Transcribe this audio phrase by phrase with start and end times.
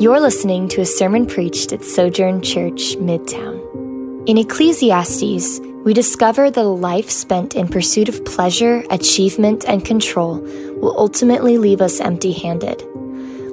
[0.00, 3.60] You're listening to a sermon preached at Sojourn Church, Midtown.
[4.26, 10.38] In Ecclesiastes, we discover that a life spent in pursuit of pleasure, achievement, and control
[10.80, 12.82] will ultimately leave us empty handed.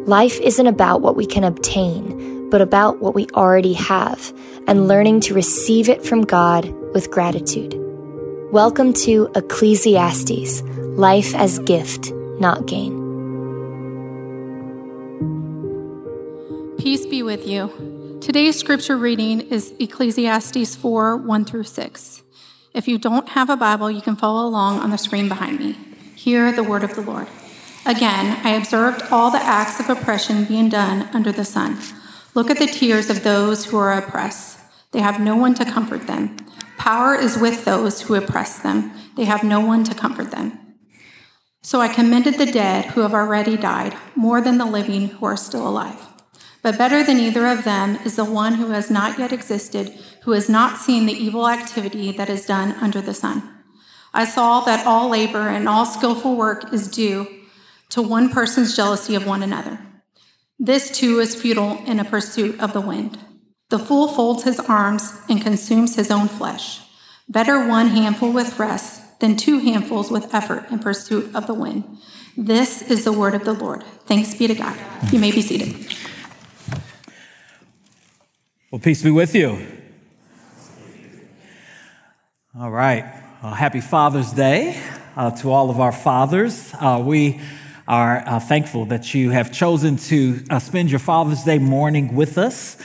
[0.07, 4.33] Life isn't about what we can obtain, but about what we already have
[4.67, 7.75] and learning to receive it from God with gratitude.
[8.53, 13.06] Welcome to Ecclesiastes Life as Gift, Not Gain.
[16.77, 18.19] Peace be with you.
[18.21, 22.23] Today's scripture reading is Ecclesiastes 4 1 through 6.
[22.75, 25.75] If you don't have a Bible, you can follow along on the screen behind me.
[26.15, 27.27] Hear the word of the Lord.
[27.87, 31.79] Again, I observed all the acts of oppression being done under the sun.
[32.35, 34.59] Look at the tears of those who are oppressed.
[34.91, 36.37] They have no one to comfort them.
[36.77, 38.91] Power is with those who oppress them.
[39.15, 40.59] They have no one to comfort them.
[41.63, 45.35] So I commended the dead who have already died more than the living who are
[45.35, 46.06] still alive.
[46.67, 50.31] But better than either of them is the one who has not yet existed, who
[50.31, 53.41] has not seen the evil activity that is done under the sun.
[54.13, 57.25] I saw that all labor and all skillful work is due
[57.91, 59.79] to one person's jealousy of one another.
[60.59, 63.17] This too is futile in a pursuit of the wind.
[63.69, 66.81] The fool folds his arms and consumes his own flesh.
[67.29, 71.85] Better one handful with rest than two handfuls with effort in pursuit of the wind.
[72.35, 73.85] This is the word of the Lord.
[74.05, 74.77] Thanks be to God.
[75.13, 75.95] You may be seated.
[78.77, 79.57] Well, peace be with you.
[82.55, 83.11] All right.
[83.41, 84.79] Well, happy Father's Day
[85.15, 86.75] uh, to all of our fathers.
[86.79, 87.41] Uh, we
[87.87, 92.37] are uh, thankful that you have chosen to uh, spend your Father's Day morning with
[92.37, 92.79] us.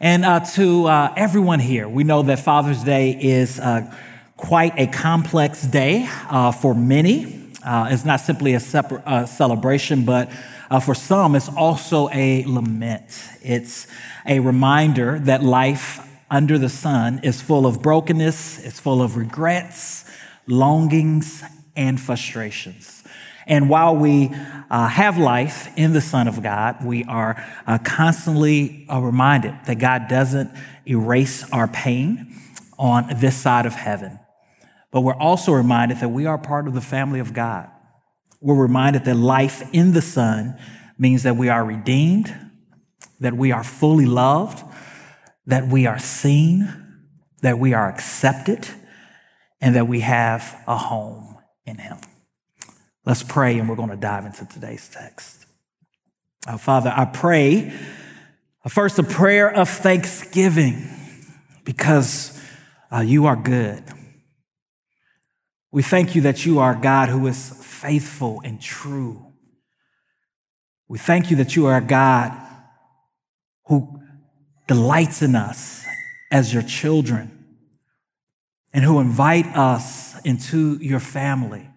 [0.00, 3.60] And uh, to uh, everyone here, we know that Father's Day is
[4.38, 6.08] quite a complex day
[6.62, 7.50] for many.
[7.62, 10.30] it's not simply a separate, celebration, but
[10.80, 13.28] for some, it's also a lament.
[13.42, 13.86] It's
[14.26, 16.00] a reminder that life
[16.30, 20.04] under the sun is full of brokenness, it's full of regrets,
[20.46, 21.42] longings,
[21.76, 23.04] and frustrations.
[23.46, 24.30] And while we
[24.70, 29.76] uh, have life in the Son of God, we are uh, constantly uh, reminded that
[29.76, 30.50] God doesn't
[30.86, 32.34] erase our pain
[32.76, 34.18] on this side of heaven.
[34.90, 37.70] But we're also reminded that we are part of the family of God.
[38.40, 40.58] We're reminded that life in the Son
[40.98, 42.34] means that we are redeemed,
[43.20, 44.62] that we are fully loved,
[45.46, 46.72] that we are seen,
[47.42, 48.68] that we are accepted,
[49.60, 51.98] and that we have a home in Him.
[53.04, 55.46] Let's pray, and we're going to dive into today's text.
[56.46, 57.72] Uh, Father, I pray
[58.68, 60.88] first a prayer of thanksgiving
[61.64, 62.40] because
[62.92, 63.82] uh, you are good.
[65.76, 69.26] We thank you that you are God who is faithful and true.
[70.88, 72.32] We thank you that you are a God
[73.66, 74.00] who
[74.66, 75.84] delights in us
[76.32, 77.44] as your children
[78.72, 81.68] and who invite us into your family,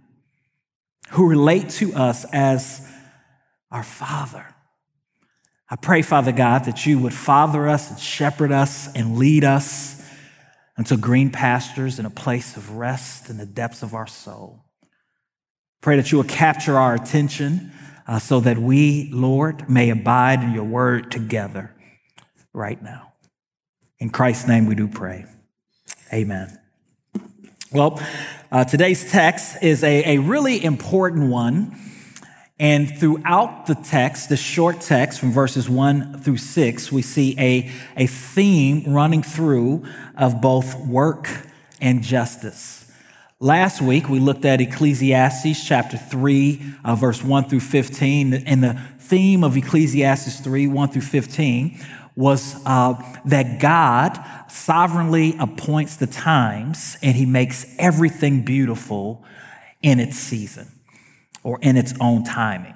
[1.09, 2.89] who relate to us as
[3.69, 4.45] our Father.
[5.69, 9.98] I pray, Father God, that you would father us and shepherd us and lead us
[10.79, 14.63] into green pastures and a place of rest in the depths of our soul.
[15.81, 17.73] Pray that you will capture our attention
[18.07, 21.75] uh, so that we, Lord, may abide in your word together
[22.53, 23.11] right now.
[23.99, 25.25] In Christ's name we do pray.
[26.13, 26.57] Amen.
[27.73, 28.01] Well,
[28.49, 31.77] uh, today's text is a, a really important one.
[32.59, 37.71] And throughout the text, the short text from verses one through six, we see a,
[37.95, 39.85] a theme running through
[40.17, 41.29] of both work
[41.79, 42.91] and justice.
[43.39, 48.33] Last week, we looked at Ecclesiastes chapter 3, uh, verse 1 through 15.
[48.33, 51.79] And the theme of Ecclesiastes 3, 1 through 15
[52.17, 54.19] was uh, that God
[54.51, 59.23] sovereignly appoints the times and he makes everything beautiful
[59.81, 60.67] in its season
[61.43, 62.75] or in its own timing.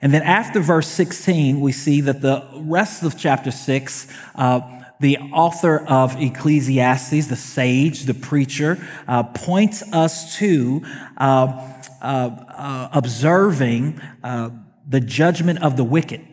[0.00, 4.06] And then after verse 16, we see that the rest of chapter 6,
[4.36, 4.60] uh,
[5.00, 10.82] the author of Ecclesiastes, the sage, the preacher, uh, points us to
[11.16, 14.50] uh, uh, uh observing uh,
[14.88, 16.26] the judgment of the wicked.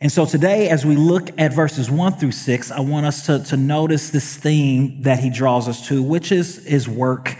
[0.00, 3.42] And so today, as we look at verses one through six, I want us to,
[3.44, 7.36] to notice this theme that he draws us to, which is his work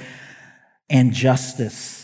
[0.90, 1.97] and justice.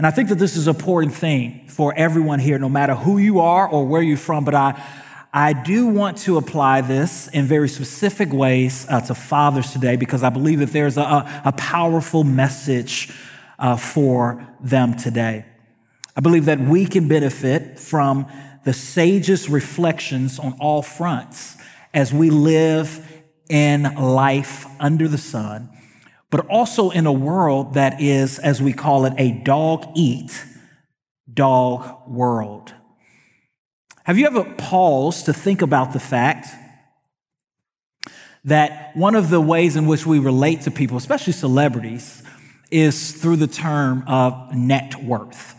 [0.00, 3.18] And I think that this is an important thing for everyone here, no matter who
[3.18, 4.46] you are or where you're from.
[4.46, 4.82] But I,
[5.30, 10.22] I do want to apply this in very specific ways uh, to fathers today because
[10.22, 13.12] I believe that there's a, a powerful message
[13.58, 15.44] uh, for them today.
[16.16, 18.26] I believe that we can benefit from
[18.64, 21.58] the sage's reflections on all fronts
[21.92, 25.68] as we live in life under the sun,
[26.30, 30.44] but also in a world that is, as we call it, a dog eat,
[31.32, 32.72] dog world.
[34.04, 36.48] Have you ever paused to think about the fact
[38.44, 42.22] that one of the ways in which we relate to people, especially celebrities,
[42.70, 45.56] is through the term of net worth?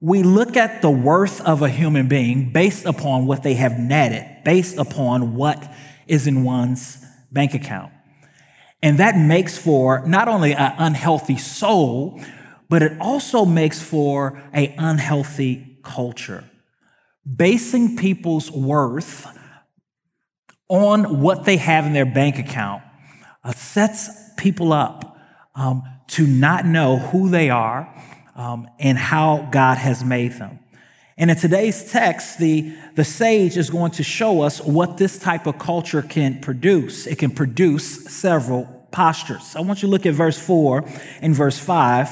[0.00, 4.44] We look at the worth of a human being based upon what they have netted,
[4.44, 5.72] based upon what
[6.06, 7.92] is in one's bank account.
[8.82, 12.20] And that makes for not only an unhealthy soul,
[12.68, 16.44] but it also makes for an unhealthy culture.
[17.36, 19.26] Basing people's worth
[20.68, 22.82] on what they have in their bank account
[23.44, 25.18] uh, sets people up
[25.54, 27.92] um, to not know who they are
[28.36, 30.60] um, and how God has made them.
[31.18, 35.46] And in today's text, the, the sage is going to show us what this type
[35.46, 37.06] of culture can produce.
[37.06, 39.56] It can produce several postures.
[39.56, 40.84] I want you to look at verse 4
[41.22, 42.10] and verse 5,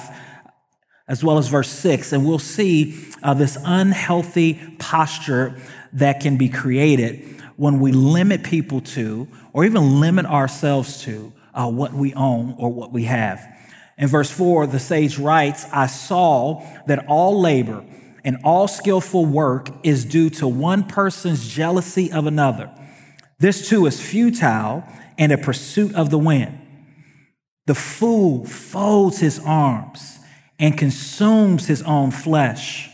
[1.06, 5.60] as well as verse 6, and we'll see uh, this unhealthy posture
[5.92, 11.70] that can be created when we limit people to, or even limit ourselves to, uh,
[11.70, 13.46] what we own or what we have.
[13.98, 17.84] In verse 4, the sage writes, I saw that all labor
[18.28, 22.70] and all skillful work is due to one person's jealousy of another.
[23.38, 24.84] This too is futile
[25.16, 26.60] and a pursuit of the wind.
[27.64, 30.18] The fool folds his arms
[30.58, 32.90] and consumes his own flesh.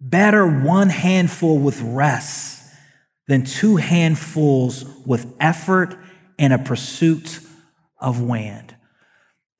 [0.00, 2.62] Better one handful with rest
[3.26, 5.98] than two handfuls with effort
[6.38, 7.40] and a pursuit
[7.98, 8.76] of wind.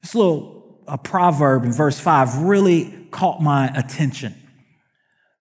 [0.03, 0.54] This little
[0.87, 4.35] a proverb in verse 5 really caught my attention.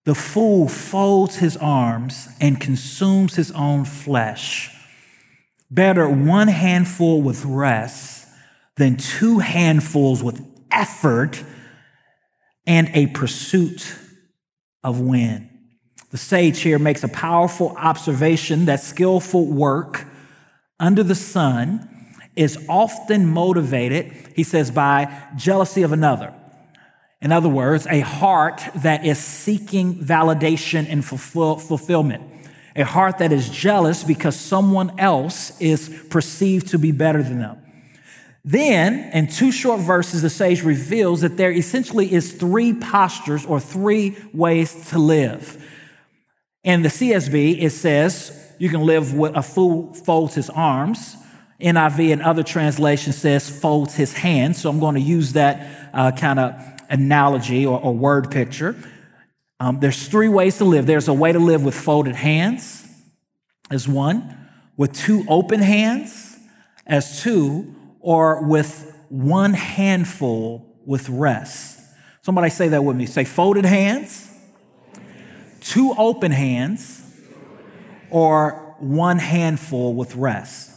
[0.06, 4.70] The fool folds his arms and consumes his own flesh.
[5.72, 8.28] Better one handful with rest
[8.76, 11.44] than two handfuls with effort
[12.66, 13.96] and a pursuit
[14.84, 15.50] of wind.
[16.12, 20.06] The sage here makes a powerful observation that skillful work
[20.80, 21.90] under the sun
[22.36, 26.34] is often motivated, he says, by jealousy of another.
[27.22, 32.24] In other words, a heart that is seeking validation and fulfill, fulfillment.
[32.76, 37.60] A heart that is jealous because someone else is perceived to be better than them.
[38.44, 43.60] Then, in two short verses, the sage reveals that there essentially is three postures or
[43.60, 45.64] three ways to live.
[46.64, 51.16] In the CSB, it says you can live with a fool folds his arms.
[51.64, 54.62] NIV and other translations says folds his hands.
[54.62, 56.56] So I'm going to use that uh, kind of
[56.90, 58.76] analogy or, or, word picture.
[59.60, 60.86] Um, there's three ways to live.
[60.86, 62.86] There's a way to live with folded hands
[63.72, 64.38] as one,
[64.76, 66.38] with two open hands
[66.86, 71.80] as two, or with one handful with rest.
[72.22, 73.06] Somebody say that with me.
[73.06, 74.30] Say folded hands,
[75.62, 77.02] two open hands,
[78.10, 80.73] or one handful with rest.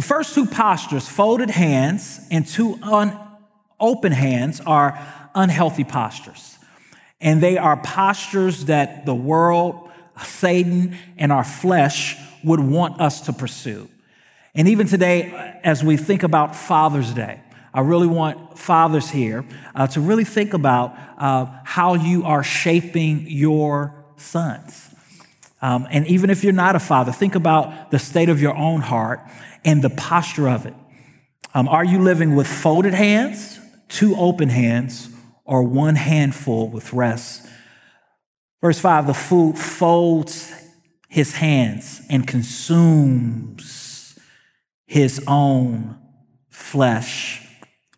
[0.00, 3.20] The first two postures, folded hands and two un-
[3.78, 4.98] open hands, are
[5.34, 6.58] unhealthy postures.
[7.20, 9.90] And they are postures that the world,
[10.22, 13.90] Satan, and our flesh would want us to pursue.
[14.54, 17.42] And even today, as we think about Father's Day,
[17.74, 23.26] I really want fathers here uh, to really think about uh, how you are shaping
[23.28, 24.94] your sons.
[25.60, 28.80] Um, and even if you're not a father, think about the state of your own
[28.80, 29.20] heart
[29.64, 30.74] and the posture of it.
[31.54, 35.08] Um, are you living with folded hands, two open hands,
[35.44, 37.46] or one handful with rest?
[38.60, 40.52] Verse 5 the fool folds
[41.08, 44.18] his hands and consumes
[44.86, 45.98] his own
[46.50, 47.46] flesh.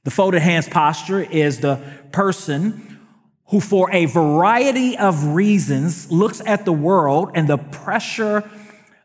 [0.05, 3.01] The folded hands posture is the person
[3.49, 8.51] who, for a variety of reasons, looks at the world and the pressure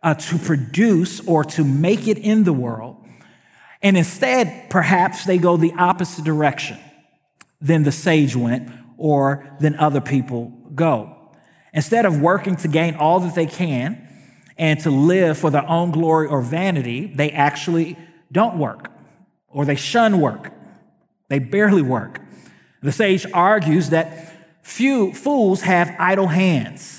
[0.03, 2.97] uh, to produce or to make it in the world.
[3.81, 6.77] And instead, perhaps they go the opposite direction
[7.61, 11.13] than the sage went or than other people go.
[11.73, 14.03] Instead of working to gain all that they can
[14.57, 17.97] and to live for their own glory or vanity, they actually
[18.31, 18.91] don't work
[19.47, 20.51] or they shun work.
[21.29, 22.21] They barely work.
[22.81, 26.96] The sage argues that few fools have idle hands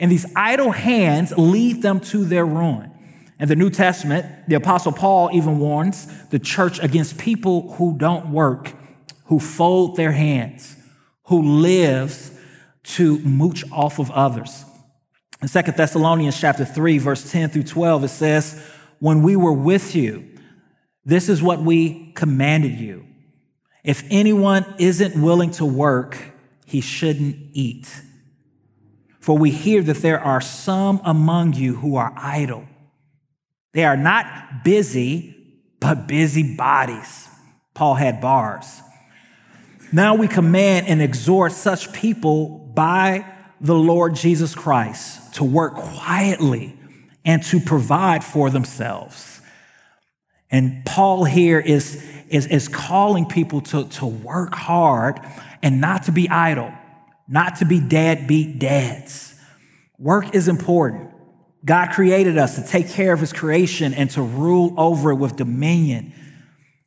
[0.00, 2.90] and these idle hands lead them to their ruin.
[3.38, 8.30] In the New Testament, the Apostle Paul even warns the church against people who don't
[8.30, 8.72] work,
[9.26, 10.76] who fold their hands,
[11.24, 12.38] who live
[12.82, 14.64] to mooch off of others.
[15.42, 18.62] In 2 Thessalonians chapter 3, verse 10 through 12, it says,
[18.98, 20.26] When we were with you,
[21.04, 23.06] this is what we commanded you.
[23.84, 26.18] If anyone isn't willing to work,
[26.66, 27.90] he shouldn't eat.
[29.30, 32.64] For we hear that there are some among you who are idle.
[33.74, 35.36] They are not busy,
[35.78, 37.28] but busy bodies.
[37.72, 38.80] Paul had bars.
[39.92, 43.24] Now we command and exhort such people by
[43.60, 46.76] the Lord Jesus Christ to work quietly
[47.24, 49.40] and to provide for themselves.
[50.50, 55.20] And Paul here is, is, is calling people to, to work hard
[55.62, 56.72] and not to be idle,
[57.30, 59.34] not to be deadbeat dads.
[59.98, 61.10] Work is important.
[61.64, 65.36] God created us to take care of his creation and to rule over it with
[65.36, 66.12] dominion.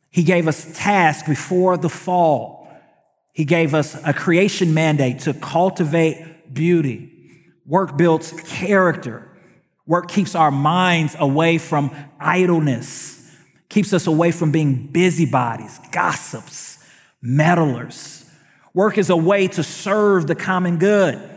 [0.09, 2.69] He gave us tasks before the fall.
[3.31, 7.09] He gave us a creation mandate to cultivate beauty.
[7.65, 9.29] Work builds character.
[9.85, 13.31] Work keeps our minds away from idleness,
[13.69, 16.79] keeps us away from being busybodies, gossips,
[17.21, 18.22] meddlers.
[18.73, 21.29] Work is a way to serve the common good.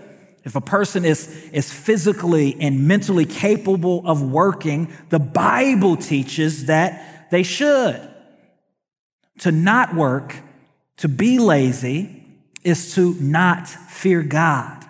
[0.44, 7.30] If a person is, is physically and mentally capable of working, the Bible teaches that
[7.30, 8.00] they should.
[9.40, 10.36] To not work,
[10.98, 12.24] to be lazy,
[12.62, 14.84] is to not fear God.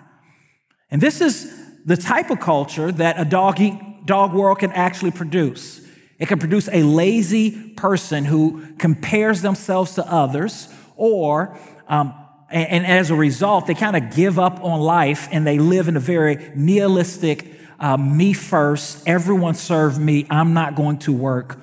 [0.89, 1.53] And this is
[1.85, 5.81] the type of culture that a dog, eat, dog world can actually produce.
[6.19, 12.13] It can produce a lazy person who compares themselves to others, or, um,
[12.49, 15.87] and, and, as a result, they kind of give up on life and they live
[15.87, 17.45] in a very nihilistic,
[17.79, 21.59] uh, me first, everyone serve me, I'm not going to work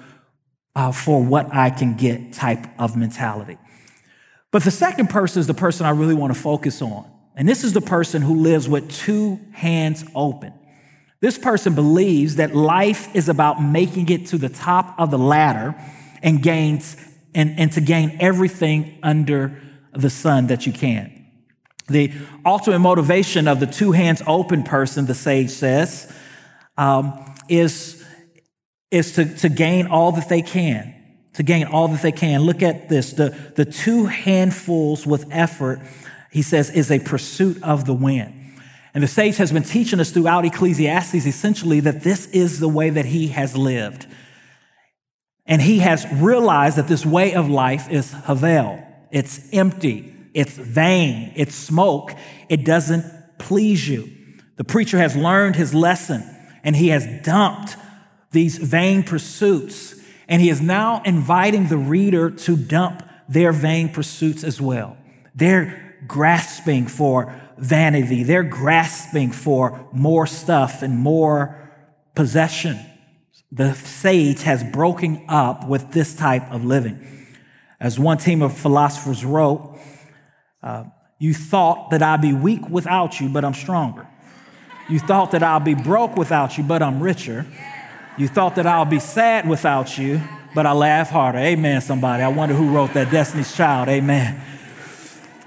[0.77, 3.59] uh, for what I can get type of mentality.
[4.51, 7.11] But the second person is the person I really want to focus on.
[7.35, 10.53] And this is the person who lives with two hands open.
[11.21, 15.75] This person believes that life is about making it to the top of the ladder
[16.23, 16.97] and gains
[17.35, 19.61] and, and to gain everything under
[19.95, 21.27] the sun that you can.
[21.89, 22.13] The
[22.45, 26.13] ultimate motivation of the two hands open person, the sage says,
[26.77, 28.05] um, is
[28.91, 30.95] is to, to gain all that they can,
[31.33, 32.43] to gain all that they can.
[32.43, 33.13] Look at this.
[33.13, 35.81] The, the two handfuls with effort,
[36.31, 38.33] he says, is a pursuit of the wind.
[38.95, 42.91] And the sage has been teaching us throughout Ecclesiastes essentially that this is the way
[42.91, 44.07] that he has lived.
[45.45, 48.81] And he has realized that this way of life is havel.
[49.15, 50.13] It's empty.
[50.35, 51.33] It's vain.
[51.37, 52.13] It's smoke.
[52.49, 53.05] It doesn't
[53.39, 54.11] please you.
[54.57, 56.25] The preacher has learned his lesson
[56.65, 57.77] and he has dumped
[58.33, 59.95] these vain pursuits.
[60.27, 64.97] And he is now inviting the reader to dump their vain pursuits as well.
[65.33, 68.25] They're grasping for vanity.
[68.25, 71.71] They're grasping for more stuff and more
[72.17, 72.81] possession.
[73.53, 77.14] The sage has broken up with this type of living.
[77.85, 79.79] As one team of philosophers wrote,
[80.63, 80.85] uh,
[81.19, 84.09] you thought that I'd be weak without you, but I'm stronger.
[84.89, 87.45] You thought that I'll be broke without you, but I'm richer.
[88.17, 90.23] You thought that I'll be sad without you,
[90.55, 91.37] but I laugh harder.
[91.37, 92.23] Amen, somebody.
[92.23, 93.91] I wonder who wrote that Destiny's Child.
[93.91, 94.41] Amen.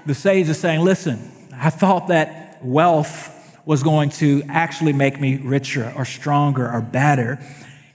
[0.06, 1.18] The sage is saying, listen,
[1.52, 7.44] I thought that wealth was going to actually make me richer or stronger or better.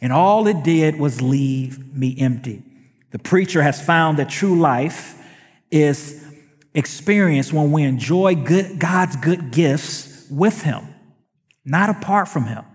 [0.01, 2.63] And all it did was leave me empty.
[3.13, 5.15] The preacher has found that true life
[5.69, 6.25] is
[6.73, 10.83] experienced when we enjoy good, God's good gifts with Him,
[11.63, 12.65] not apart from Him.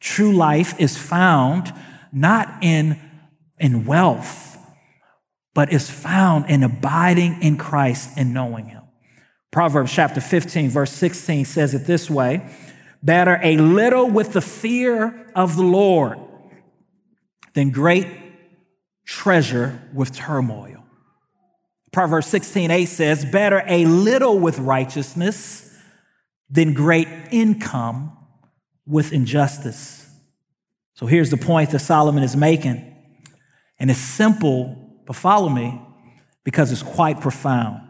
[0.00, 1.72] True life is found
[2.12, 2.98] not in,
[3.58, 4.58] in wealth,
[5.54, 8.82] but is found in abiding in Christ and knowing Him.
[9.52, 12.50] Proverbs chapter 15, verse 16 says it this way
[13.04, 16.18] Better a little with the fear of the Lord
[17.54, 18.08] than great
[19.10, 20.84] treasure with turmoil.
[21.90, 25.76] Proverbs 16, 8 says, Better a little with righteousness
[26.48, 28.16] than great income
[28.86, 30.08] with injustice.
[30.94, 32.86] So here's the point that Solomon is making.
[33.80, 34.76] And it's simple,
[35.06, 35.82] but follow me
[36.44, 37.80] because it's quite profound.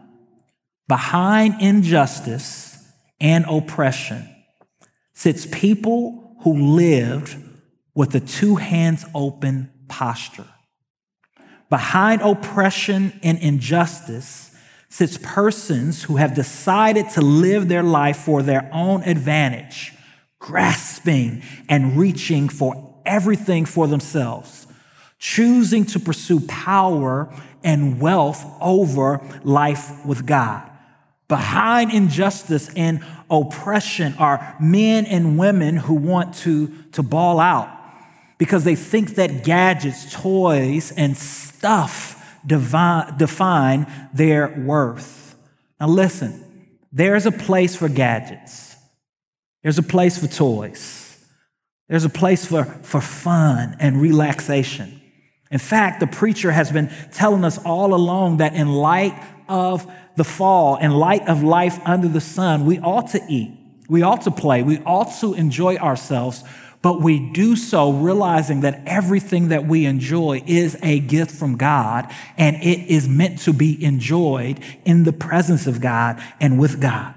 [0.87, 2.83] Behind injustice
[3.19, 4.27] and oppression
[5.13, 7.35] sits people who lived
[7.93, 10.47] with a two hands open posture.
[11.71, 14.53] Behind oppression and injustice
[14.89, 19.93] sits persons who have decided to live their life for their own advantage
[20.37, 24.67] grasping and reaching for everything for themselves,
[25.17, 30.69] choosing to pursue power and wealth over life with God.
[31.29, 37.80] Behind injustice and oppression are men and women who want to, to ball out
[38.41, 45.35] because they think that gadgets, toys, and stuff define their worth.
[45.79, 46.43] Now, listen,
[46.91, 48.75] there's a place for gadgets,
[49.61, 51.23] there's a place for toys,
[51.87, 54.99] there's a place for, for fun and relaxation.
[55.51, 59.13] In fact, the preacher has been telling us all along that in light
[59.49, 63.55] of the fall, in light of life under the sun, we ought to eat,
[63.87, 66.43] we ought to play, we ought to enjoy ourselves,
[66.81, 72.11] but we do so realizing that everything that we enjoy is a gift from God
[72.37, 77.13] and it is meant to be enjoyed in the presence of God and with God.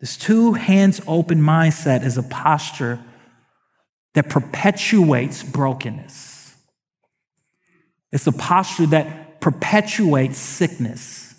[0.00, 3.00] This two hands open mindset is a posture
[4.14, 6.56] that perpetuates brokenness.
[8.12, 11.34] It's a posture that perpetuates sickness.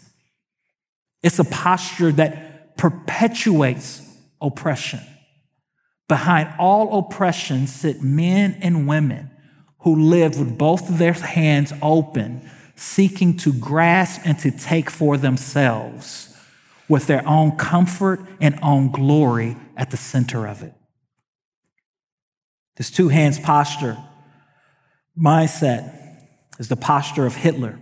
[1.24, 4.02] It's a posture that perpetuates
[4.42, 5.00] oppression.
[6.08, 9.32] Behind all oppression sit men and women
[9.80, 15.18] who live with both of their hands open, seeking to grasp and to take for
[15.18, 16.36] themselves
[16.88, 20.74] with their own comfort and own glory at the center of it.
[22.76, 23.98] This two hands posture
[25.18, 25.94] mindset
[26.60, 27.80] is the posture of Hitler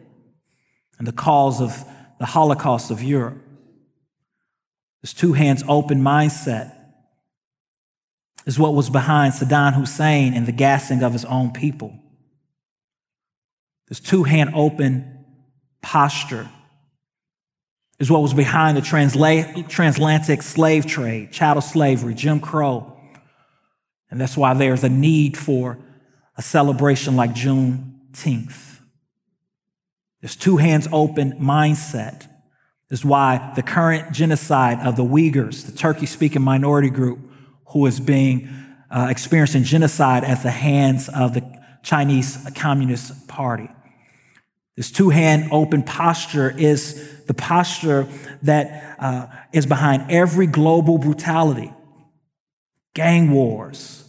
[0.97, 1.83] and the cause of
[2.19, 3.41] the Holocaust of Europe.
[5.01, 6.72] This two hands open mindset
[8.45, 11.97] is what was behind Saddam Hussein and the gassing of his own people.
[13.87, 15.25] This two hand open
[15.81, 16.49] posture
[17.99, 22.97] is what was behind the transla- transatlantic slave trade, chattel slavery, Jim Crow.
[24.09, 25.77] And that's why there's a need for
[26.37, 28.79] a celebration like June 18th.
[30.21, 32.27] This two hands open mindset
[32.89, 37.19] is why the current genocide of the Uyghurs, the Turkic speaking minority group
[37.73, 38.47] who is being
[38.89, 41.43] uh, experiencing genocide at the hands of the
[41.81, 43.67] Chinese Communist Party.
[44.77, 48.07] This two hand open posture is the posture
[48.43, 51.71] that uh, is behind every global brutality
[52.93, 54.03] gang wars,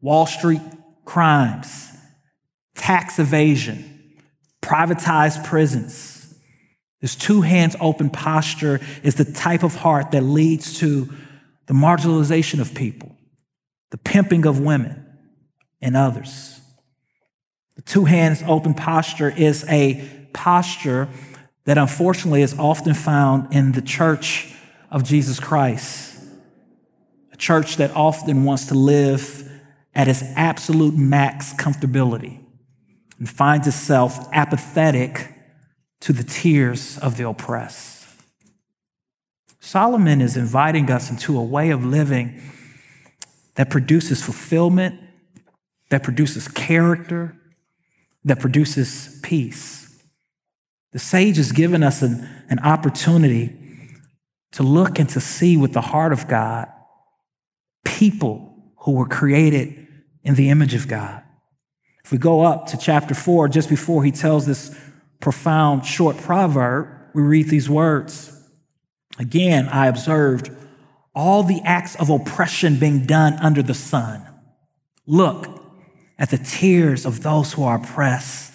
[0.00, 0.60] Wall Street
[1.04, 1.88] crimes,
[2.74, 4.12] tax evasion,
[4.60, 6.34] privatized prisons.
[7.00, 11.12] This two hands open posture is the type of heart that leads to
[11.66, 13.16] the marginalization of people,
[13.90, 15.04] the pimping of women
[15.80, 16.60] and others.
[17.76, 21.08] The two hands open posture is a posture
[21.64, 24.54] that unfortunately is often found in the church
[24.90, 26.22] of Jesus Christ,
[27.32, 29.50] a church that often wants to live
[29.94, 32.40] at its absolute max comfortability
[33.18, 35.30] and finds itself apathetic
[36.00, 37.93] to the tears of the oppressed.
[39.64, 42.38] Solomon is inviting us into a way of living
[43.54, 45.00] that produces fulfillment,
[45.88, 47.34] that produces character,
[48.26, 50.04] that produces peace.
[50.92, 53.58] The sage has given us an, an opportunity
[54.52, 56.68] to look and to see with the heart of God
[57.84, 59.88] people who were created
[60.22, 61.22] in the image of God.
[62.04, 64.78] If we go up to chapter 4, just before he tells this
[65.20, 68.33] profound short proverb, we read these words.
[69.18, 70.50] Again, I observed
[71.14, 74.26] all the acts of oppression being done under the sun.
[75.06, 75.46] Look
[76.18, 78.52] at the tears of those who are oppressed.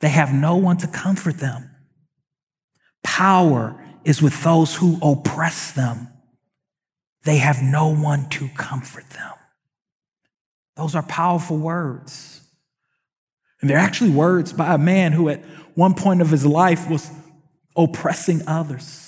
[0.00, 1.70] They have no one to comfort them.
[3.02, 6.08] Power is with those who oppress them.
[7.24, 9.32] They have no one to comfort them.
[10.76, 12.42] Those are powerful words.
[13.60, 15.42] And they're actually words by a man who, at
[15.74, 17.10] one point of his life, was
[17.76, 19.07] oppressing others.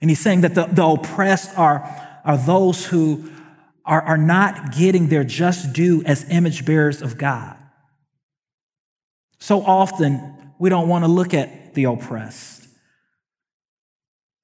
[0.00, 3.30] And he's saying that the, the oppressed are, are those who
[3.84, 7.56] are, are not getting their just due as image bearers of God.
[9.38, 12.66] So often, we don't want to look at the oppressed.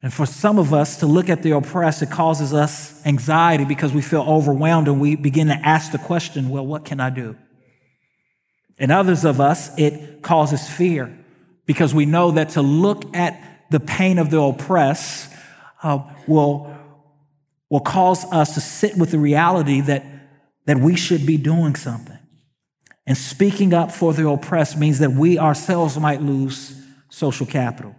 [0.02, 3.92] And for some of us to look at the oppressed, it causes us anxiety because
[3.92, 7.36] we feel overwhelmed and we begin to ask the question, well, what can I do?
[8.78, 11.16] In others of us, it causes fear
[11.64, 15.33] because we know that to look at the pain of the oppressed
[15.84, 16.74] uh, will,
[17.70, 20.04] will cause us to sit with the reality that,
[20.66, 22.18] that we should be doing something.
[23.06, 27.94] And speaking up for the oppressed means that we ourselves might lose social capital.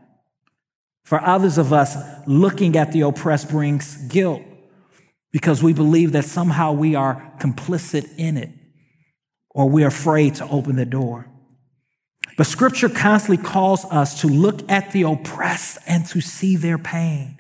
[1.04, 1.96] For others of us,
[2.26, 4.42] looking at the oppressed brings guilt
[5.32, 8.50] because we believe that somehow we are complicit in it
[9.52, 11.30] or we're afraid to open the door.
[12.38, 17.38] But scripture constantly calls us to look at the oppressed and to see their pain.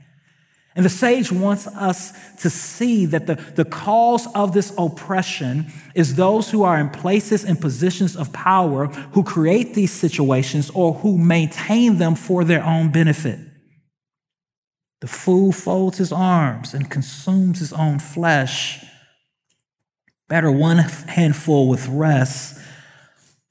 [0.75, 2.11] And the sage wants us
[2.41, 7.45] to see that the, the cause of this oppression is those who are in places
[7.45, 12.91] and positions of power who create these situations or who maintain them for their own
[12.91, 13.39] benefit.
[14.99, 18.83] The fool folds his arms and consumes his own flesh.
[20.27, 22.59] Better one handful with rest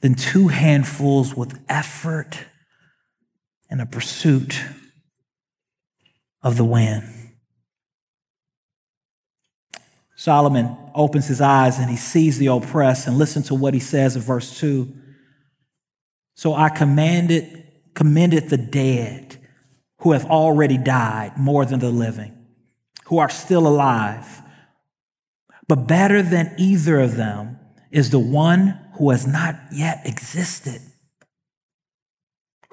[0.00, 2.38] than two handfuls with effort
[3.70, 4.60] and a pursuit
[6.44, 7.02] of the wind.
[10.14, 14.14] Solomon opens his eyes and he sees the oppressed and listen to what he says
[14.14, 14.92] in verse 2.
[16.36, 19.38] So I commanded, commended the dead
[19.98, 22.36] who have already died more than the living,
[23.06, 24.42] who are still alive.
[25.66, 27.58] But better than either of them
[27.90, 30.80] is the one who has not yet existed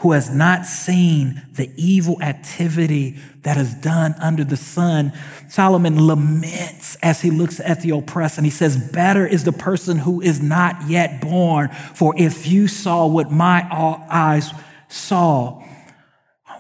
[0.02, 5.14] who has not seen the evil activity that is done under the sun.
[5.48, 10.00] Solomon laments as he looks at the oppressed and he says, Better is the person
[10.00, 13.68] who is not yet born, for if you saw what my
[14.10, 14.52] eyes
[14.88, 15.64] saw,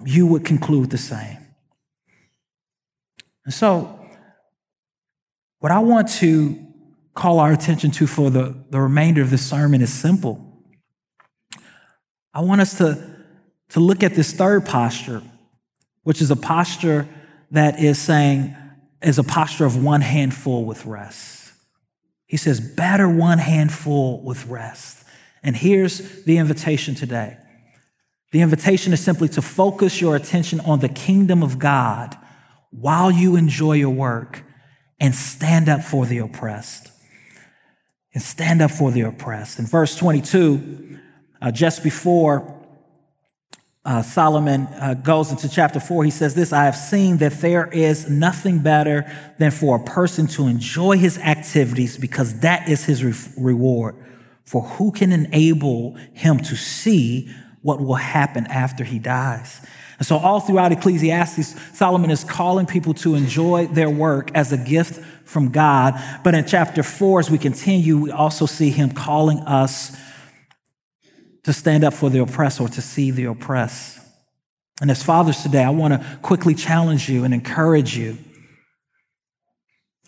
[0.05, 1.39] you would conclude the same.
[3.45, 3.99] And so,
[5.57, 6.63] what I want to
[7.15, 10.47] call our attention to for the, the remainder of this sermon is simple.
[12.35, 13.10] I want us to
[13.71, 15.23] to look at this third posture,
[16.03, 17.07] which is a posture
[17.51, 18.55] that is saying,
[19.01, 21.53] is a posture of one handful with rest.
[22.27, 25.03] He says, better one handful with rest.
[25.43, 27.37] And here's the invitation today.
[28.31, 32.17] The invitation is simply to focus your attention on the kingdom of God
[32.69, 34.43] while you enjoy your work
[34.99, 36.89] and stand up for the oppressed.
[38.13, 39.59] And stand up for the oppressed.
[39.59, 40.99] In verse 22,
[41.41, 42.60] uh, just before
[43.83, 47.67] uh, Solomon uh, goes into chapter four, he says this I have seen that there
[47.67, 53.03] is nothing better than for a person to enjoy his activities because that is his
[53.03, 53.95] re- reward.
[54.45, 57.31] For who can enable him to see
[57.63, 59.65] what will happen after he dies?
[59.97, 64.57] And so, all throughout Ecclesiastes, Solomon is calling people to enjoy their work as a
[64.57, 65.93] gift from God.
[66.23, 69.95] But in chapter four, as we continue, we also see him calling us
[71.43, 73.99] to stand up for the oppressed or to see the oppressed.
[74.81, 78.17] And as fathers today, I want to quickly challenge you and encourage you.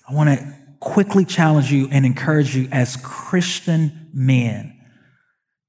[0.08, 4.80] I want to quickly challenge you and encourage you as Christian men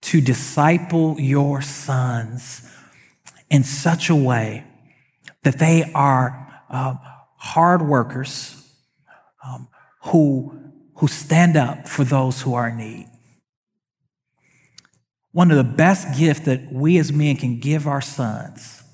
[0.03, 2.69] to disciple your sons
[3.51, 4.65] in such a way
[5.45, 6.95] that they are uh,
[7.37, 8.61] hard workers
[9.47, 9.69] um,
[10.03, 10.59] who,
[10.97, 13.07] who stand up for those who are in need.
[15.35, 18.85] One of the best gifts that we as men can give our sons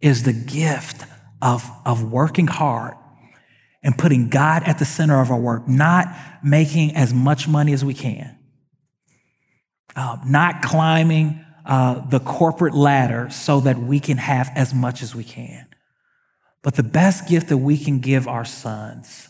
[0.00, 1.04] is the gift
[1.42, 2.94] of, of working hard
[3.82, 6.06] and putting God at the center of our work, not
[6.42, 8.38] making as much money as we can,
[9.94, 15.14] uh, not climbing uh, the corporate ladder so that we can have as much as
[15.14, 15.66] we can.
[16.62, 19.28] But the best gift that we can give our sons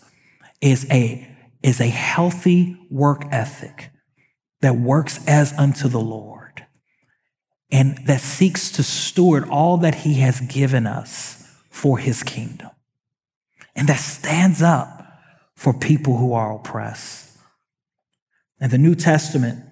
[0.61, 1.29] is a,
[1.65, 3.91] is a healthy work ethic
[4.61, 6.36] that works as unto the Lord
[7.71, 12.71] and that seeks to steward all that he has given us for his kingdom.
[13.75, 15.21] And that stands up
[15.55, 17.37] for people who are oppressed.
[18.61, 19.63] In the New Testament,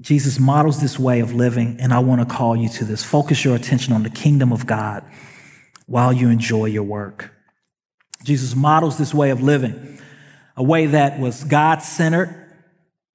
[0.00, 3.02] Jesus models this way of living, and I want to call you to this.
[3.02, 5.04] Focus your attention on the kingdom of God
[5.86, 7.32] while you enjoy your work.
[8.24, 9.98] Jesus models this way of living,
[10.56, 12.34] a way that was God centered,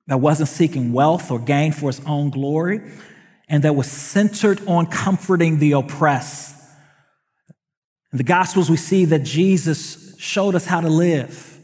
[0.08, 2.82] that wasn't seeking wealth or gain for its own glory,
[3.54, 6.60] and that was centered on comforting the oppressed.
[8.12, 11.60] In the Gospels, we see that Jesus showed us how to live.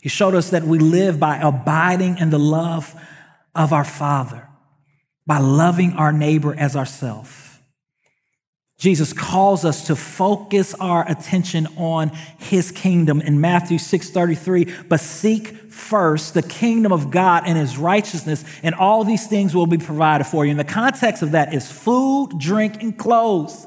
[0.00, 2.94] He showed us that we live by abiding in the love
[3.56, 4.46] of our Father,
[5.26, 7.39] by loving our neighbor as ourselves.
[8.80, 15.70] Jesus calls us to focus our attention on his kingdom in Matthew 6:33, but seek
[15.70, 20.24] first the kingdom of God and his righteousness, and all these things will be provided
[20.24, 20.50] for you.
[20.50, 23.66] And the context of that is food, drink, and clothes.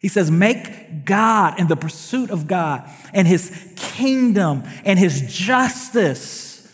[0.00, 6.68] He says, make God and the pursuit of God and his kingdom and his justice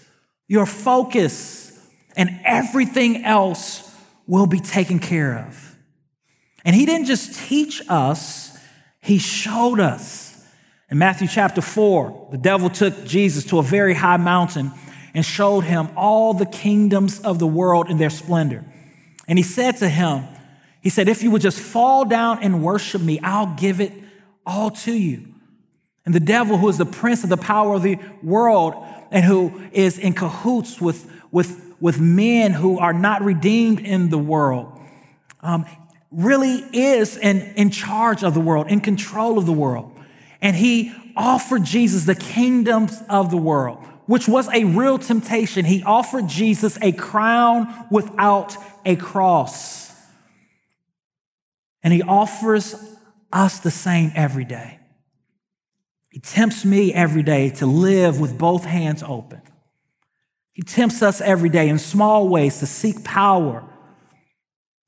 [0.49, 1.79] your focus,
[2.17, 3.95] and everything else
[4.27, 5.70] will be taken care of.
[6.65, 8.57] And he didn't just teach us,
[9.01, 10.31] he showed us.
[10.91, 14.73] In Matthew chapter 4, the devil took Jesus to a very high mountain
[15.15, 18.65] and showed him all the kingdoms of the world in their splendor.
[19.29, 20.25] And he said to him,
[20.83, 23.93] He said, If you would just fall down and worship me, I'll give it
[24.45, 25.35] all to you.
[26.05, 28.75] And the devil, who is the prince of the power of the world
[29.11, 34.19] and who is in cahoots with, with, with men who are not redeemed in the
[34.19, 34.81] world,
[35.41, 35.67] um,
[36.11, 39.93] really is in, in charge of the world, in control of the world.
[40.41, 45.65] And he offered Jesus the kingdoms of the world, which was a real temptation.
[45.65, 49.93] He offered Jesus a crown without a cross.
[51.83, 52.75] And he offers
[53.33, 54.79] us the same every day.
[56.11, 59.41] He tempts me every day to live with both hands open.
[60.53, 63.65] He tempts us every day in small ways to seek power,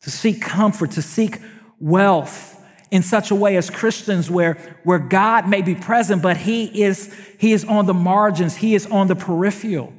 [0.03, 1.39] to seek comfort, to seek
[1.81, 2.61] wealth
[2.91, 7.13] in such a way as Christians where, where God may be present, but he is,
[7.39, 9.93] he is on the margins, he is on the peripheral.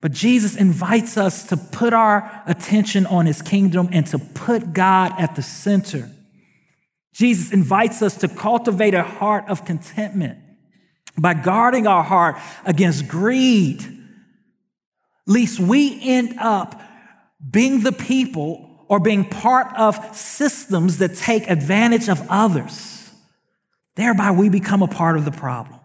[0.00, 5.12] But Jesus invites us to put our attention on his kingdom and to put God
[5.18, 6.10] at the center.
[7.14, 10.38] Jesus invites us to cultivate a heart of contentment
[11.16, 13.84] by guarding our heart against greed,
[15.26, 16.80] lest we end up
[17.50, 23.10] being the people or being part of systems that take advantage of others.
[23.96, 25.78] Thereby, we become a part of the problem.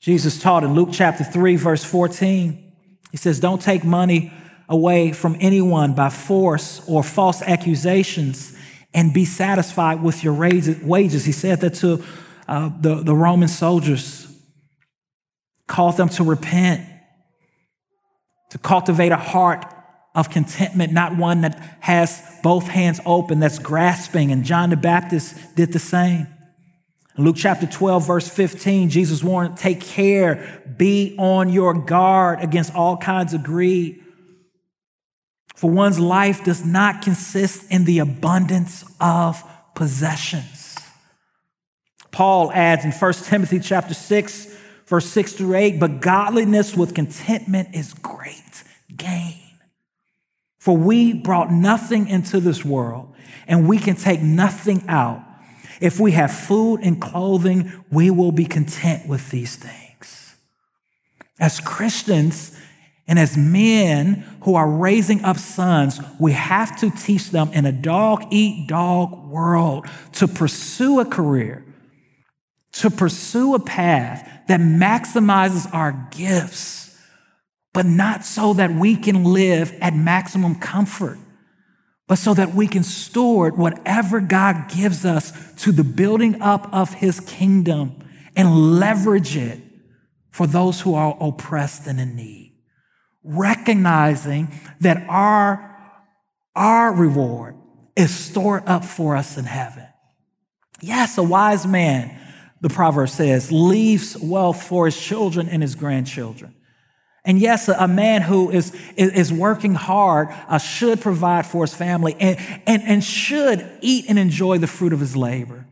[0.00, 2.72] Jesus taught in Luke chapter 3, verse 14.
[3.10, 4.32] He says, Don't take money
[4.68, 8.56] away from anyone by force or false accusations
[8.94, 11.24] and be satisfied with your wages.
[11.24, 12.02] He said that to
[12.48, 14.26] uh, the, the Roman soldiers,
[15.66, 16.84] called them to repent,
[18.50, 19.64] to cultivate a heart
[20.14, 24.32] of contentment, not one that has both hands open, that's grasping.
[24.32, 26.26] And John the Baptist did the same.
[27.16, 32.74] In Luke chapter 12, verse 15, Jesus warned, Take care, be on your guard against
[32.74, 34.02] all kinds of greed.
[35.54, 39.44] For one's life does not consist in the abundance of
[39.74, 40.78] possessions.
[42.10, 47.74] Paul adds in 1 Timothy chapter 6, verse 6 through 8, but godliness with contentment
[47.74, 48.64] is great
[48.96, 49.39] gain.
[50.60, 53.12] For we brought nothing into this world,
[53.48, 55.24] and we can take nothing out.
[55.80, 60.36] If we have food and clothing, we will be content with these things.
[61.40, 62.56] As Christians,
[63.10, 67.72] and as men who are raising up sons, we have to teach them in a
[67.72, 71.64] dog eat dog world to pursue a career,
[72.74, 76.79] to pursue a path that maximizes our gifts,
[77.72, 81.18] but not so that we can live at maximum comfort,
[82.08, 86.94] but so that we can store whatever God gives us to the building up of
[86.94, 87.98] his kingdom
[88.36, 89.60] and leverage it
[90.30, 92.50] for those who are oppressed and in need
[93.22, 94.48] recognizing
[94.80, 95.76] that our,
[96.54, 97.56] our reward
[97.96, 99.86] is stored up for us in heaven.
[100.80, 102.18] Yes, a wise man,
[102.60, 106.54] the proverb says, leaves wealth for his children and his grandchildren.
[107.24, 112.16] And yes, a man who is, is working hard uh, should provide for his family
[112.18, 115.66] and, and, and should eat and enjoy the fruit of his labor.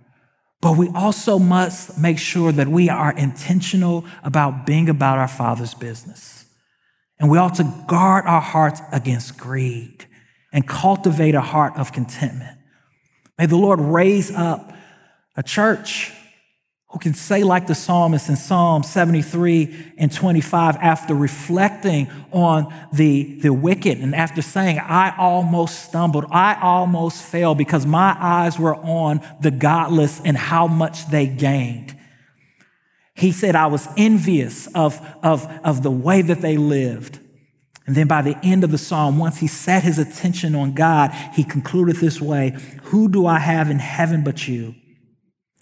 [0.61, 5.75] But we also must make sure that we are intentional about being about our Father's
[5.75, 6.45] business.
[7.19, 10.07] And we ought to guard our hearts against greed
[10.53, 12.59] and cultivate a heart of contentment.
[13.39, 14.73] May the Lord raise up
[15.37, 16.13] a church
[16.91, 23.39] who can say, like the psalmist in Psalm 73 and 25, after reflecting on the,
[23.41, 28.77] the wicked and after saying, I almost stumbled, I almost fell because my eyes were
[28.77, 31.95] on the godless and how much they gained.
[33.15, 37.19] He said, I was envious of, of, of the way that they lived.
[37.85, 41.11] And then by the end of the psalm, once he set his attention on God,
[41.35, 44.75] he concluded this way Who do I have in heaven but you?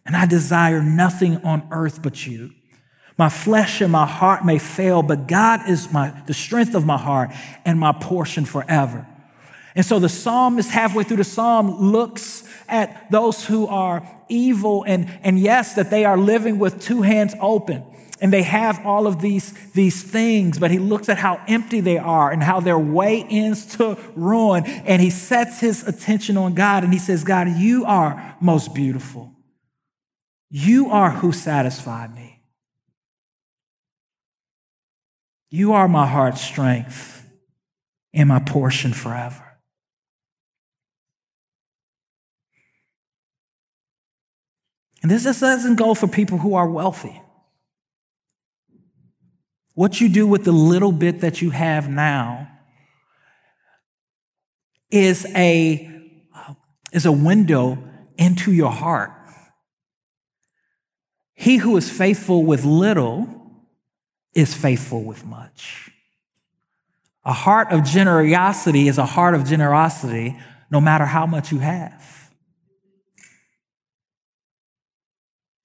[0.06, 2.52] And I desire nothing on earth but you.
[3.18, 6.98] My flesh and my heart may fail, but God is my, the strength of my
[6.98, 7.30] heart
[7.64, 9.06] and my portion forever.
[9.74, 15.10] And so the psalmist, halfway through the psalm, looks at those who are evil and,
[15.22, 17.84] and yes, that they are living with two hands open
[18.20, 21.98] and they have all of these, these things, but he looks at how empty they
[21.98, 24.64] are and how their way ends to ruin.
[24.64, 29.35] And he sets his attention on God and he says, God, you are most beautiful.
[30.58, 32.40] You are who satisfied me.
[35.50, 37.30] You are my heart's strength
[38.14, 39.58] and my portion forever.
[45.02, 47.20] And this doesn't go for people who are wealthy.
[49.74, 52.48] What you do with the little bit that you have now
[54.90, 55.86] is a,
[56.94, 57.76] is a window
[58.16, 59.12] into your heart.
[61.36, 63.28] He who is faithful with little
[64.34, 65.90] is faithful with much.
[67.24, 70.36] A heart of generosity is a heart of generosity
[70.70, 72.30] no matter how much you have.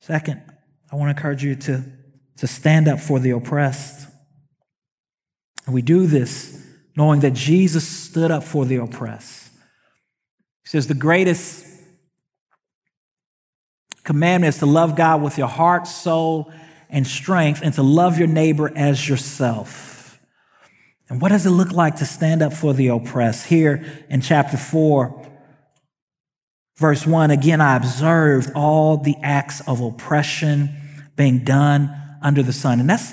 [0.01, 0.41] Second,
[0.91, 1.83] I want to encourage you to,
[2.37, 4.07] to stand up for the oppressed.
[5.65, 6.65] And we do this
[6.97, 9.51] knowing that Jesus stood up for the oppressed.
[10.63, 11.65] He says, The greatest
[14.03, 16.51] commandment is to love God with your heart, soul,
[16.89, 20.19] and strength, and to love your neighbor as yourself.
[21.09, 23.47] And what does it look like to stand up for the oppressed?
[23.47, 25.29] Here in chapter 4,
[26.77, 30.69] verse 1 again, I observed all the acts of oppression
[31.15, 32.79] being done under the sun.
[32.79, 33.11] And that's,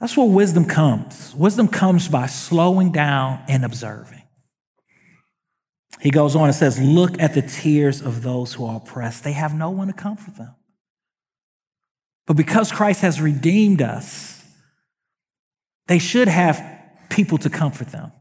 [0.00, 1.34] that's where wisdom comes.
[1.36, 4.22] Wisdom comes by slowing down and observing.
[6.00, 9.24] He goes on and says, Look at the tears of those who are oppressed.
[9.24, 10.54] They have no one to comfort them.
[12.26, 14.44] But because Christ has redeemed us,
[15.86, 16.62] they should have
[17.08, 18.12] people to comfort them.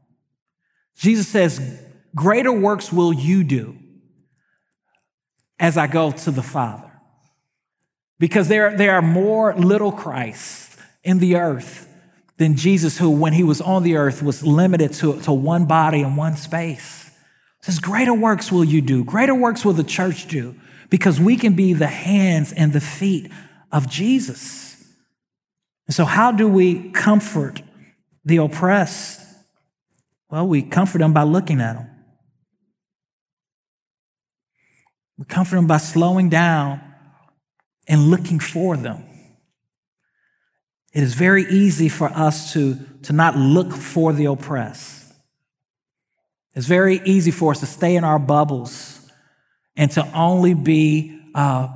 [0.98, 1.82] Jesus says,
[2.14, 3.78] Greater works will you do
[5.60, 6.92] as I go to the Father.
[8.20, 11.90] Because there, there are more little Christs in the earth
[12.38, 16.02] than Jesus, who, when he was on the earth, was limited to, to one body
[16.02, 17.05] and one space.
[17.66, 19.04] Says, Greater works will you do.
[19.04, 20.54] Greater works will the church do
[20.92, 23.32] because we can be the hands and the feet
[23.72, 24.86] of Jesus.
[25.88, 27.64] And so, how do we comfort
[28.24, 29.20] the oppressed?
[30.30, 31.90] Well, we comfort them by looking at them.
[35.18, 36.82] We comfort them by slowing down
[37.88, 39.06] and looking for them.
[40.94, 45.05] It is very easy for us to, to not look for the oppressed.
[46.56, 49.12] It's very easy for us to stay in our bubbles
[49.76, 51.68] and to only be uh,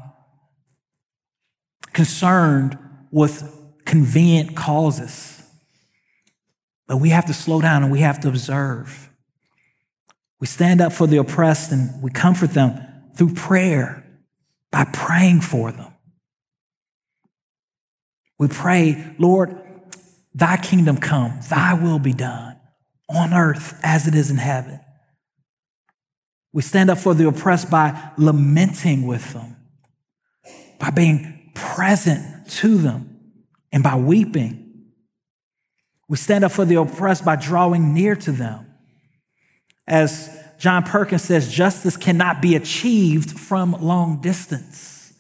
[1.92, 2.78] concerned
[3.12, 3.44] with
[3.86, 5.44] convenient causes.
[6.88, 9.10] But we have to slow down and we have to observe.
[10.40, 12.80] We stand up for the oppressed and we comfort them
[13.16, 14.06] through prayer,
[14.72, 15.92] by praying for them.
[18.38, 19.60] We pray, Lord,
[20.34, 22.59] thy kingdom come, thy will be done
[23.10, 24.80] on earth as it is in heaven.
[26.52, 29.56] We stand up for the oppressed by lamenting with them,
[30.80, 33.20] by being present to them,
[33.72, 34.86] and by weeping.
[36.08, 38.66] We stand up for the oppressed by drawing near to them.
[39.88, 45.14] As John Perkins says, justice cannot be achieved from long distance.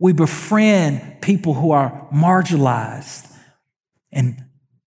[0.00, 3.32] We befriend people who are marginalized
[4.12, 4.44] and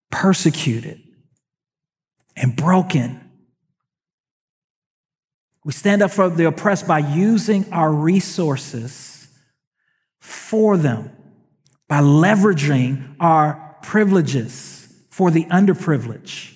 [0.09, 1.01] persecuted
[2.35, 3.19] and broken.
[5.63, 9.27] We stand up for the oppressed by using our resources
[10.19, 11.11] for them,
[11.87, 16.53] by leveraging our privileges for the underprivileged,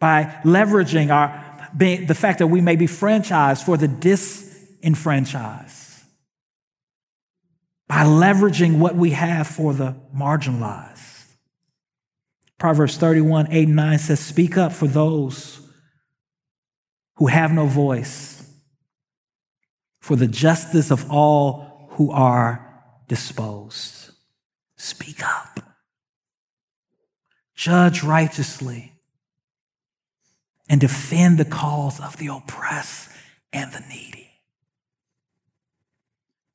[0.00, 5.82] by leveraging our, being, the fact that we may be franchised for the disenfranchised
[7.92, 10.91] by leveraging what we have for the marginalized.
[12.62, 15.60] Proverbs 31, 8 and 9 says, Speak up for those
[17.16, 18.48] who have no voice,
[20.00, 24.12] for the justice of all who are disposed.
[24.76, 25.74] Speak up.
[27.56, 28.92] Judge righteously
[30.68, 33.10] and defend the cause of the oppressed
[33.52, 34.30] and the needy.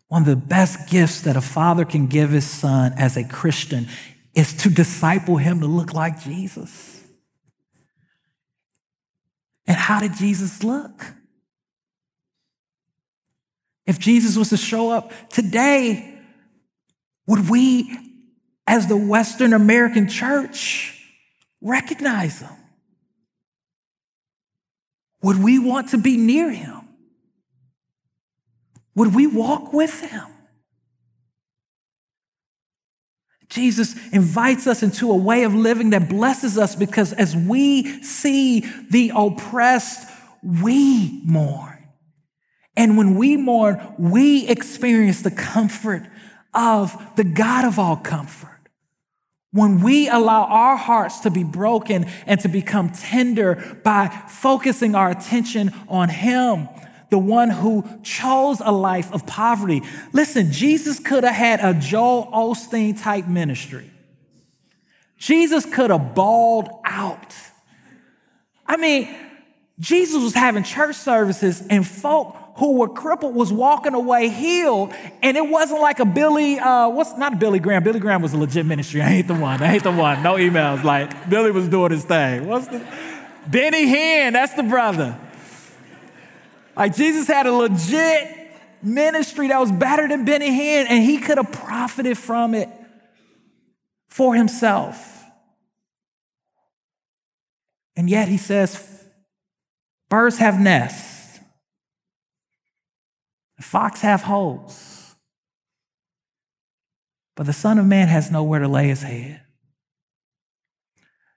[0.08, 3.89] One of the best gifts that a father can give his son as a Christian
[4.38, 7.04] is to disciple him to look like Jesus.
[9.65, 11.06] And how did Jesus look?
[13.88, 16.19] If Jesus was to show up today,
[17.26, 17.97] would we,
[18.67, 21.04] as the Western American church,
[21.60, 22.55] recognize him?
[25.24, 26.88] Would we want to be near him?
[28.93, 30.26] Would we walk with him?
[33.50, 38.62] Jesus invites us into a way of living that blesses us because as we see
[38.89, 40.10] the oppressed,
[40.43, 41.78] we mourn.
[42.76, 46.04] And when we mourn, we experience the comfort
[46.54, 48.52] of the God of all comfort.
[49.52, 55.10] When we allow our hearts to be broken and to become tender by focusing our
[55.10, 56.68] attention on Him,
[57.10, 59.82] the one who chose a life of poverty.
[60.14, 63.89] Listen, Jesus could have had a Joel Osteen type ministry.
[65.18, 67.34] Jesus could have balled out.
[68.66, 69.16] I mean,
[69.80, 74.91] Jesus was having church services and folk who were crippled was walking away healed.
[75.22, 77.84] And it wasn't like a Billy, uh, what's not Billy Graham.
[77.84, 79.01] Billy Graham was a legit ministry.
[79.01, 79.62] I ain't the one.
[79.62, 80.24] I ain't the one.
[80.24, 80.84] No emails.
[80.84, 82.47] Like Billy was doing his thing.
[82.47, 82.86] What's the
[83.47, 85.18] Benny Hinn, that's the brother.
[86.78, 88.38] Like Jesus had a legit
[88.84, 92.69] ministry that was better than Benny Hinn, and he could have profited from it
[94.09, 95.23] for himself.
[97.95, 99.05] And yet he says,
[100.07, 101.39] birds have nests,
[103.59, 105.15] fox have holes,
[107.36, 109.41] but the Son of Man has nowhere to lay his head.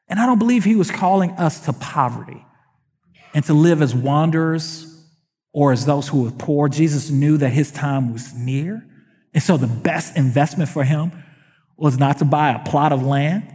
[0.07, 2.45] And I don't believe he was calling us to poverty
[3.33, 4.90] and to live as wanderers
[5.53, 6.69] or as those who were poor.
[6.69, 8.87] Jesus knew that his time was near.
[9.35, 11.13] And so the best investment for him
[11.77, 13.51] was not to buy a plot of land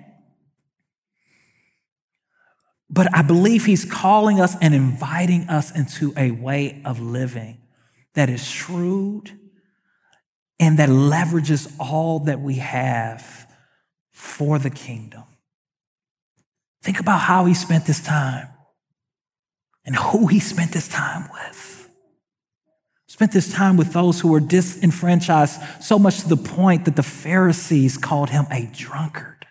[2.89, 7.57] but I believe he's calling us and inviting us into a way of living
[8.13, 9.37] that is shrewd
[10.59, 13.47] and that leverages all that we have
[14.11, 15.23] for the kingdom.
[16.83, 18.47] Think about how he spent this time
[19.83, 21.74] and who he spent this time with.
[23.15, 27.01] Spent this time with those who were disenfranchised so much to the point that the
[27.01, 29.47] Pharisees called him a drunkard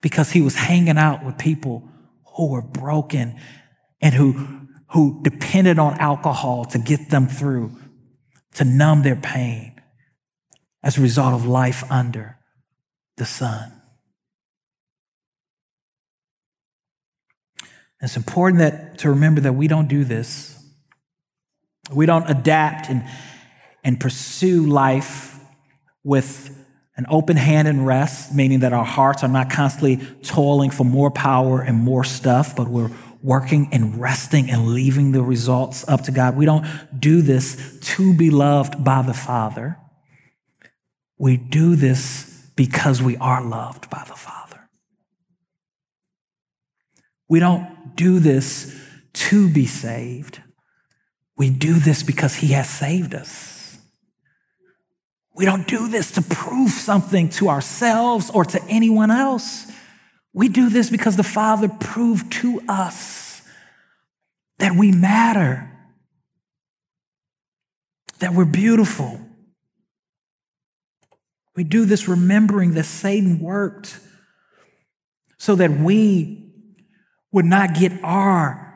[0.00, 1.88] because he was hanging out with people
[2.36, 3.34] who were broken
[4.00, 7.76] and who, who depended on alcohol to get them through,
[8.54, 9.80] to numb their pain
[10.84, 12.38] as a result of life under
[13.16, 13.72] the sun.
[18.00, 20.59] It's important that, to remember that we don't do this.
[21.92, 23.04] We don't adapt and,
[23.84, 25.38] and pursue life
[26.04, 26.56] with
[26.96, 31.10] an open hand and rest, meaning that our hearts are not constantly toiling for more
[31.10, 32.90] power and more stuff, but we're
[33.22, 36.36] working and resting and leaving the results up to God.
[36.36, 36.66] We don't
[36.98, 39.78] do this to be loved by the Father.
[41.18, 44.68] We do this because we are loved by the Father.
[47.28, 48.78] We don't do this
[49.12, 50.40] to be saved.
[51.40, 53.78] We do this because He has saved us.
[55.34, 59.64] We don't do this to prove something to ourselves or to anyone else.
[60.34, 63.40] We do this because the Father proved to us
[64.58, 65.70] that we matter,
[68.18, 69.18] that we're beautiful.
[71.56, 73.98] We do this remembering that Satan worked
[75.38, 76.52] so that we
[77.32, 78.69] would not get our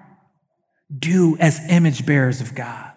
[0.98, 2.92] due as image bearers of God.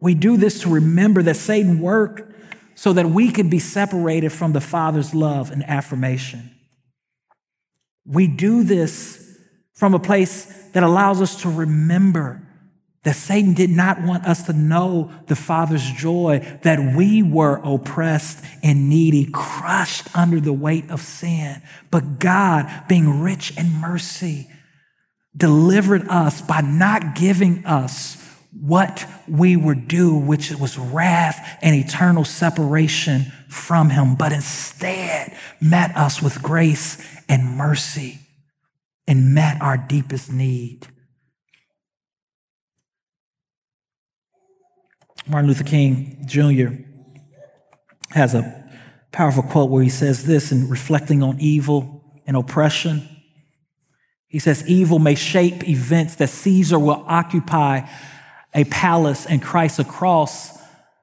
[0.00, 2.34] We do this to remember that Satan worked
[2.74, 6.50] so that we could be separated from the Father's love and affirmation.
[8.04, 9.38] We do this
[9.74, 12.42] from a place that allows us to remember
[13.02, 18.44] that Satan did not want us to know the Father's joy, that we were oppressed
[18.64, 21.62] and needy, crushed under the weight of sin.
[21.90, 24.50] But God, being rich in mercy,
[25.36, 28.16] delivered us by not giving us
[28.58, 35.94] what we were due, which was wrath and eternal separation from him, but instead met
[35.96, 38.18] us with grace and mercy
[39.06, 40.86] and met our deepest need.
[45.28, 46.68] Martin Luther King Jr.
[48.10, 48.64] has a
[49.12, 53.15] powerful quote where he says this in reflecting on evil and oppression.
[54.36, 57.88] He says, Evil may shape events that Caesar will occupy
[58.52, 60.58] a palace and Christ a cross,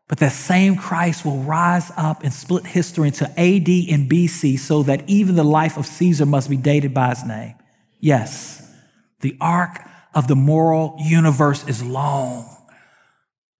[0.08, 4.84] but that same Christ will rise up and split history into AD and BC so
[4.84, 7.56] that even the life of Caesar must be dated by his name.
[8.00, 8.72] Yes,
[9.22, 9.80] the arc
[10.14, 12.56] of the moral universe is long,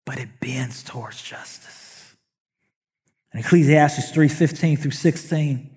[0.05, 2.15] but it bends towards justice.
[3.34, 5.72] In Ecclesiastes 3 15 through 16,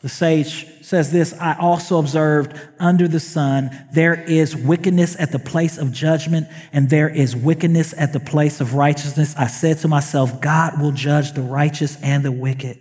[0.00, 5.38] the sage says this I also observed under the sun, there is wickedness at the
[5.38, 9.34] place of judgment, and there is wickedness at the place of righteousness.
[9.36, 12.78] I said to myself, God will judge the righteous and the wicked,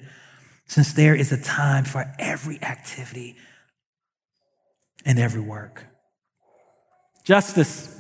[0.68, 3.36] since there is a time for every activity
[5.04, 5.86] and every work.
[7.24, 7.94] Justice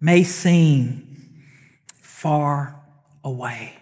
[0.00, 1.40] may seem
[1.94, 2.78] far
[3.24, 3.72] away,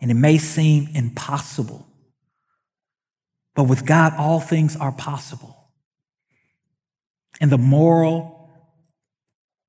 [0.00, 1.88] and it may seem impossible.
[3.54, 5.70] But with God, all things are possible.
[7.40, 8.50] And the moral,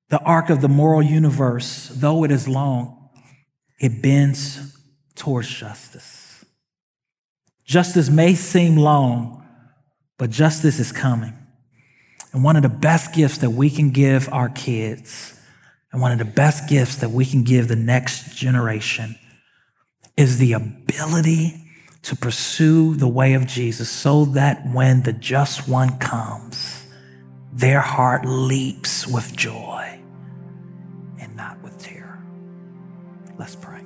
[0.08, 3.10] the arc of the moral universe, though it is long,
[3.80, 4.76] it bends
[5.14, 6.44] towards justice.
[7.64, 9.44] Justice may seem long,
[10.18, 11.34] but justice is coming.
[12.32, 15.38] And one of the best gifts that we can give our kids,
[15.90, 19.16] and one of the best gifts that we can give the next generation,
[20.16, 21.65] is the ability
[22.06, 26.86] to pursue the way of Jesus so that when the just one comes,
[27.52, 29.98] their heart leaps with joy
[31.18, 32.22] and not with terror.
[33.36, 33.80] Let's pray.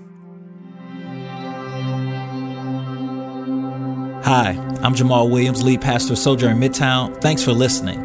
[4.22, 4.50] Hi,
[4.82, 7.18] I'm Jamaal Williams, lead pastor of Sojourn Midtown.
[7.22, 8.00] Thanks for listening.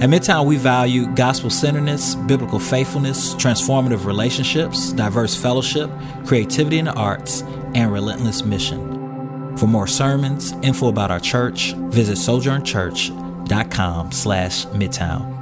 [0.00, 5.90] At Midtown, we value gospel centeredness, biblical faithfulness, transformative relationships, diverse fellowship,
[6.24, 7.42] creativity in the arts,
[7.74, 9.01] and relentless mission.
[9.58, 15.41] For more sermons, info about our church, visit sojournchurch.com slash midtown.